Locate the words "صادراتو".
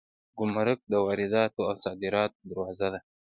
1.83-2.39